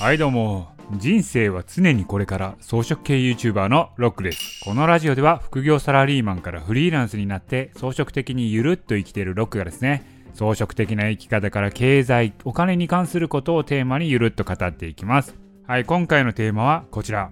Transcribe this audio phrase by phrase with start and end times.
[0.00, 0.74] はいどうも。
[0.96, 4.60] 人生は常にこれから装飾系 YouTuber のロックです。
[4.64, 10.04] このラジオでは副業サラリーマンからフリーランスになって装飾的にゆるっと生きているロックがですね
[10.34, 15.36] 装飾的な生き方から経済お金に関することをテーマにゆるっと語っていきます。
[15.64, 17.30] はい今回のテーマはこちら。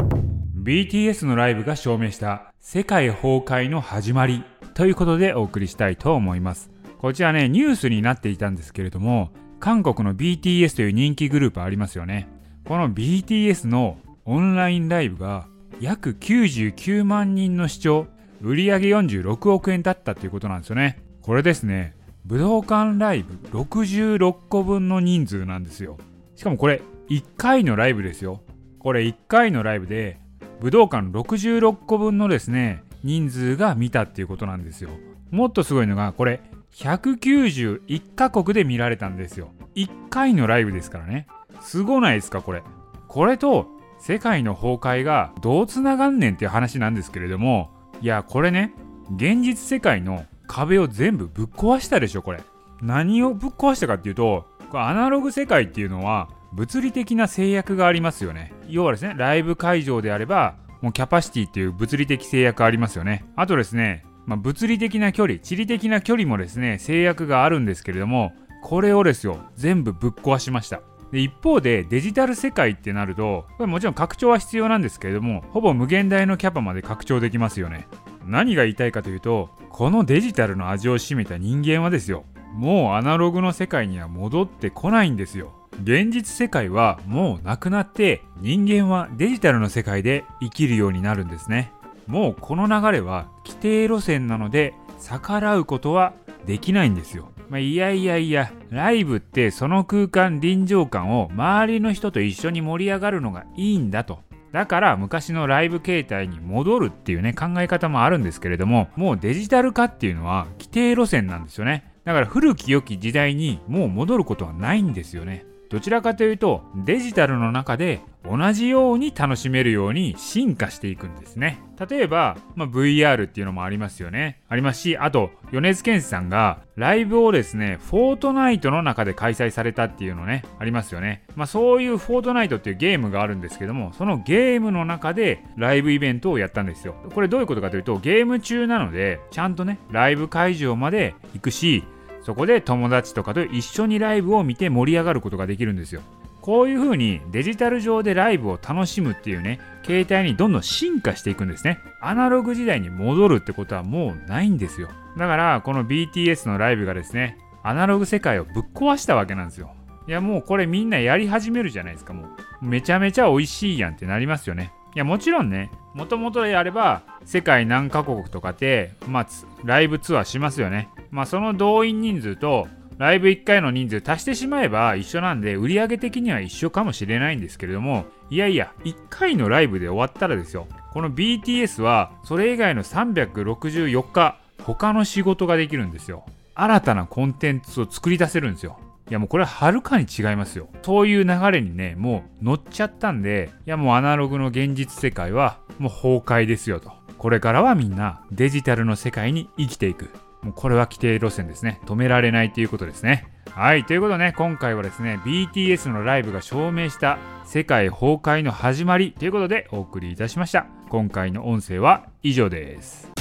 [0.57, 4.45] BTS のライブが証明した世界崩壊の始まり
[4.75, 6.71] ということでお送りしたいと思います。
[6.99, 12.29] こちらねニュースになっていたんですけれども韓国の BTS という人気グループありますよね。
[12.65, 15.47] この BTS のオンラインライブが
[15.81, 18.07] 約99万人の視聴
[18.41, 21.03] 売上46億円だったということなんですよね。
[21.23, 21.95] これですね
[22.25, 25.99] 武道館ライブ66個分の人数なんですよ。
[26.37, 28.43] しかもこれ1回のライブですよ。
[28.79, 30.19] これ1回のライブで
[30.61, 34.91] 武道館66個分のですね人数が見たっていうことなんですよ。
[35.33, 36.41] もっとすごいのがこれ
[36.75, 39.51] 191カ国で見られたんですよ。
[39.75, 41.27] 1回のライブですからね。
[41.63, 42.63] すごないですかこれ。
[43.09, 43.67] これと
[43.99, 48.75] 世界の崩壊がどうつながんねんっていう話なんですけれどもいやこれね
[49.15, 52.43] 現実世界の壁を全部ぶっ壊したでしょこれ。
[52.81, 58.53] 何をぶっ壊したかっていうとこれアナログ世界っていうのは物理的な制約がありますよね。
[58.69, 63.25] 要はですねライブ会場であればもうキャパシティっていう物理的制約ありますよね。
[63.37, 68.33] あとですね、まあ、物理的な距離地理的な距離もですね制約があるんですけれども
[68.63, 70.81] これをですよ全部ぶっ壊しました。
[71.13, 77.87] で一方でデジタル世界ってなるとこれもちろん拡張は必要なんですけれどもほぼ無限大のキャパまで拡張できますよね。
[78.27, 82.25] 何が言いたいかというとこのデジタルの味を占めた人間はですよ。
[82.55, 85.53] もうアナログの世界には戻ってこないんですよ。
[85.83, 91.73] 現実世界はもうなくなって人間はデジタルの世界で生きるようになるんですね。
[92.07, 96.15] もうこの流れは規定路線なので逆らうことは
[96.47, 97.32] できないんですよ。
[97.53, 104.21] まあ、いやいやいや、ライブってその空間臨場感を周りの人と一緒に盛り上がるのがいいんだと。
[104.53, 121.61] だから昔のライブ形態に戻るっていうね考え方もあるんですけれどももうデジタル化っていうのは規定路線なんですよねだから古き良き時代にもう戻ることはないんですよねどちらかというとデジタルの中で同じように楽しめるように進化していくんですね。
[121.89, 124.43] 例えば、まあ、VR っていうのもありますよね。
[124.51, 131.25] ありますしあと米津玄師さんがライブをですねフォートナイトの中で開催されたっていうのねありますよね。
[131.37, 136.95] まあそういうフォートナイトっていうゲームがあるんですけどもそのゲームの中でライブイベントをやったんですよ。
[137.15, 141.83] これどういうことかというとゲーム中なのでちゃんとねライブ会場まで行くし
[142.23, 146.03] そこで友達とかと一緒にライブを見て盛り上がることができるんですよ。
[146.41, 151.79] こういう風にデジタル上でライブを楽しむっていうね、携帯にどんどん進化していくんですね。
[152.01, 154.89] アナログ時代に戻るってことはもうないんですよ。
[155.17, 159.73] だからこの BTS のライブがですね、アナログ世界をぶっ壊したわけなんですよ。
[160.09, 162.25] いやもうこれみんなやり始めるじゃないですか、も
[162.61, 162.67] う。
[162.67, 164.73] めちゃめちゃ美味しいやんってなりますよね。
[164.95, 169.27] いやもちろんね、もともとであれば世界何カ国とかって、まあ、
[169.65, 170.89] ライブツアーしますよね。
[171.13, 172.67] まあその動員人数と
[172.99, 180.67] ライブ1回の人数足してしまえば一緒なんで売り上げ的には一緒かもしれないんですけれどもいやいや1回のライブで終わったらですよ。
[180.93, 186.25] この BTS はそれ以外の364日他の仕事ができるんですよ。
[186.55, 188.79] 新たなコンテンツを作り出せるんですよ。
[189.11, 190.69] いやもうこれははるかに違いますよ。
[190.83, 196.93] そういう流れにねもう乗っちゃったんでいやもうアナログの現実世界はもう崩壊ですよと。
[197.19, 200.09] これからはみんなデジタルの世界に生きていく。
[200.43, 201.81] もうこれは規定路線ですね。
[201.87, 203.29] 止められないということですね。
[203.51, 210.67] はい、ということでね、今回はですね、BTS のライブが証明した世界崩壊の始まりということでお送りいたしました。
[210.89, 213.12] 今回の音声は以上です。